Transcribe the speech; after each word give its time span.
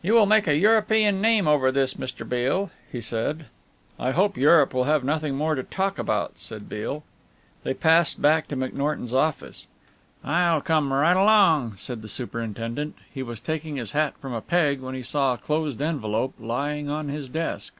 "You 0.00 0.12
will 0.14 0.26
make 0.26 0.46
a 0.46 0.54
European 0.56 1.20
name 1.20 1.48
over 1.48 1.72
this, 1.72 1.94
Mr. 1.94 2.28
Beale," 2.28 2.70
he 2.92 3.00
said. 3.00 3.46
"I 3.98 4.12
hope 4.12 4.36
Europe 4.36 4.72
will 4.72 4.84
have 4.84 5.02
nothing 5.02 5.34
more 5.34 5.56
to 5.56 5.64
talk 5.64 5.98
about," 5.98 6.38
said 6.38 6.68
Beale. 6.68 7.02
They 7.64 7.74
passed 7.74 8.22
back 8.22 8.46
to 8.46 8.56
McNorton's 8.56 9.12
office. 9.12 9.66
"I'll 10.22 10.60
come 10.60 10.92
right 10.92 11.16
along," 11.16 11.78
said 11.78 12.00
the 12.00 12.08
superintendent. 12.08 12.94
He 13.12 13.24
was 13.24 13.40
taking 13.40 13.74
his 13.74 13.90
hat 13.90 14.14
from 14.20 14.34
a 14.34 14.40
peg 14.40 14.78
when 14.78 14.94
he 14.94 15.02
saw 15.02 15.32
a 15.32 15.36
closed 15.38 15.82
envelope 15.82 16.34
lying 16.38 16.88
on 16.88 17.08
his 17.08 17.28
desk. 17.28 17.74